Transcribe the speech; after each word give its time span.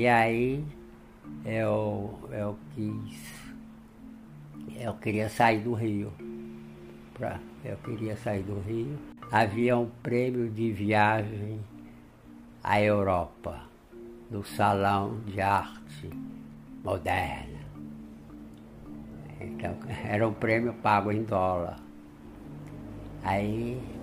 E 0.00 0.06
aí 0.06 0.64
eu, 1.44 2.16
eu 2.30 2.56
quis, 2.74 3.52
eu 4.80 4.94
queria 4.94 5.28
sair 5.28 5.58
do 5.58 5.74
Rio. 5.74 6.12
Pra, 7.12 7.40
eu 7.64 7.76
queria 7.78 8.16
sair 8.16 8.44
do 8.44 8.60
Rio. 8.60 8.96
Havia 9.32 9.76
um 9.76 9.90
prêmio 10.02 10.48
de 10.48 10.70
viagem 10.70 11.60
à 12.62 12.80
Europa, 12.80 13.64
no 14.30 14.44
Salão 14.44 15.20
de 15.26 15.40
Arte 15.40 16.08
Moderna. 16.84 17.58
Então, 19.40 19.76
era 20.08 20.26
um 20.26 20.32
prêmio 20.32 20.72
pago 20.74 21.10
em 21.10 21.24
dólar. 21.24 21.80
Aí 23.24 23.99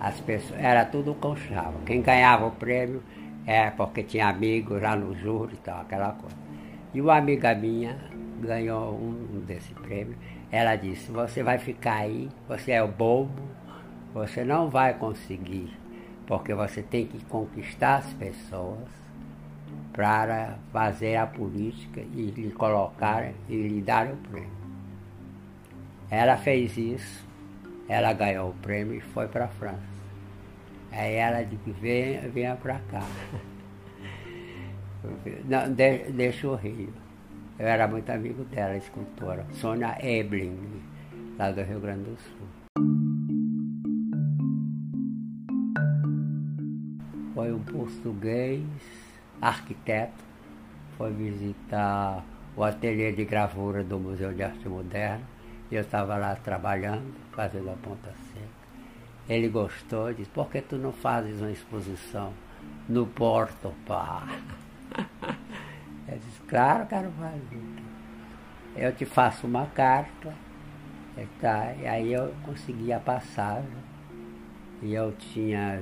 as 0.00 0.18
pessoas, 0.20 0.58
era 0.58 0.84
tudo 0.84 1.14
conchava. 1.14 1.74
Quem 1.84 2.00
ganhava 2.00 2.46
o 2.46 2.50
prêmio 2.52 3.02
é 3.46 3.70
porque 3.70 4.02
tinha 4.02 4.28
amigos 4.28 4.80
lá 4.80 4.96
no 4.96 5.14
júri 5.14 5.54
e 5.54 5.58
tal, 5.58 5.82
aquela 5.82 6.12
coisa. 6.12 6.36
E 6.94 7.00
uma 7.00 7.16
amiga 7.16 7.54
minha 7.54 7.96
ganhou 8.40 8.94
um 8.94 9.44
desse 9.46 9.74
prêmio. 9.74 10.16
Ela 10.50 10.74
disse, 10.74 11.12
você 11.12 11.42
vai 11.42 11.58
ficar 11.58 11.96
aí, 11.96 12.28
você 12.48 12.72
é 12.72 12.82
o 12.82 12.88
bobo, 12.88 13.42
você 14.12 14.42
não 14.42 14.68
vai 14.68 14.94
conseguir, 14.94 15.70
porque 16.26 16.54
você 16.54 16.82
tem 16.82 17.06
que 17.06 17.22
conquistar 17.26 17.96
as 17.96 18.12
pessoas 18.14 18.88
para 19.92 20.56
fazer 20.72 21.16
a 21.16 21.26
política 21.26 22.00
e 22.00 22.30
lhe 22.30 22.50
colocar 22.50 23.30
e 23.48 23.54
lhe 23.54 23.82
dar 23.82 24.06
o 24.06 24.16
prêmio. 24.16 24.50
Ela 26.10 26.36
fez 26.36 26.76
isso, 26.76 27.24
ela 27.90 28.12
ganhou 28.12 28.50
o 28.50 28.54
prêmio 28.54 28.94
e 28.94 29.00
foi 29.00 29.26
para 29.26 29.46
a 29.46 29.48
França. 29.48 29.82
Aí 30.92 31.14
ela 31.14 31.42
disse, 31.42 31.72
venha, 31.72 32.28
venha 32.28 32.54
para 32.54 32.78
cá. 32.88 33.02
Não, 35.44 35.72
de, 35.72 36.12
deixa 36.12 36.46
o 36.46 36.54
Rio. 36.54 36.94
Eu 37.58 37.66
era 37.66 37.88
muito 37.88 38.08
amigo 38.10 38.44
dela, 38.44 38.76
escultora, 38.76 39.44
Sônia 39.54 39.98
Ebling, 40.00 40.80
lá 41.36 41.50
do 41.50 41.62
Rio 41.62 41.80
Grande 41.80 42.04
do 42.04 42.16
Sul. 42.16 42.46
Foi 47.34 47.52
um 47.52 47.58
português, 47.58 48.62
arquiteto, 49.42 50.22
foi 50.96 51.12
visitar 51.12 52.24
o 52.56 52.62
ateliê 52.62 53.10
de 53.10 53.24
gravura 53.24 53.82
do 53.82 53.98
Museu 53.98 54.32
de 54.32 54.44
Arte 54.44 54.68
Moderna 54.68 55.39
eu 55.76 55.82
estava 55.82 56.16
lá 56.16 56.34
trabalhando, 56.36 57.14
fazendo 57.32 57.70
a 57.70 57.74
ponta 57.74 58.10
seca. 58.32 58.48
Ele 59.28 59.48
gostou, 59.48 60.12
disse, 60.12 60.30
por 60.30 60.50
que 60.50 60.60
tu 60.60 60.76
não 60.76 60.92
fazes 60.92 61.40
uma 61.40 61.50
exposição 61.50 62.32
no 62.88 63.06
Porto, 63.06 63.72
pá? 63.86 64.26
Eu 66.08 66.18
disse, 66.18 66.40
claro, 66.48 66.86
quero 66.86 67.08
fazer. 67.12 67.62
Eu 68.74 68.92
te 68.92 69.04
faço 69.04 69.46
uma 69.46 69.66
carta, 69.66 70.34
e, 71.16 71.24
tá, 71.40 71.72
e 71.80 71.86
aí 71.86 72.12
eu 72.12 72.34
consegui 72.42 72.92
a 72.92 72.98
passagem. 72.98 73.70
E 74.82 74.92
eu 74.92 75.12
tinha 75.12 75.80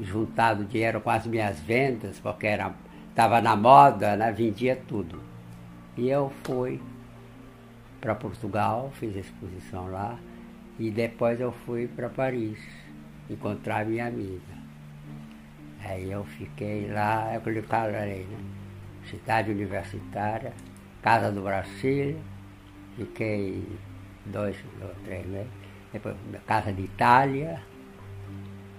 juntado 0.00 0.64
dinheiro 0.64 1.00
com 1.00 1.10
as 1.10 1.26
minhas 1.26 1.58
vendas, 1.58 2.20
porque 2.20 2.46
estava 3.08 3.40
na 3.40 3.56
moda, 3.56 4.14
né? 4.14 4.30
vendia 4.30 4.76
tudo. 4.86 5.20
E 5.96 6.08
eu 6.08 6.30
fui 6.44 6.80
para 8.00 8.14
Portugal, 8.14 8.90
fiz 8.94 9.16
a 9.16 9.20
exposição 9.20 9.90
lá, 9.90 10.18
e 10.78 10.90
depois 10.90 11.40
eu 11.40 11.52
fui 11.52 11.88
para 11.88 12.08
Paris 12.08 12.58
encontrar 13.28 13.86
minha 13.86 14.06
amiga. 14.06 14.56
Aí 15.82 16.10
eu 16.10 16.24
fiquei 16.24 16.90
lá, 16.90 17.32
é 17.32 17.38
o 17.38 17.40
que 17.40 17.50
eu 17.50 17.62
né? 17.62 18.24
Cidade 19.08 19.50
Universitária, 19.50 20.52
Casa 21.00 21.30
do 21.30 21.42
Brasil, 21.42 22.18
fiquei 22.96 23.64
dois 24.24 24.56
ou 24.82 24.88
três 25.04 25.24
meses, 25.26 25.48
depois 25.92 26.16
Casa 26.46 26.72
de 26.72 26.82
Itália, 26.82 27.62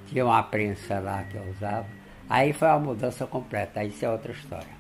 tinha 0.06 0.26
uma 0.26 0.44
prensa 0.44 1.00
lá 1.00 1.24
que 1.24 1.38
eu 1.38 1.50
usava. 1.50 1.88
Aí 2.30 2.52
foi 2.52 2.68
uma 2.68 2.80
mudança 2.80 3.26
completa, 3.26 3.84
isso 3.84 4.04
é 4.04 4.10
outra 4.10 4.34
história. 4.34 4.78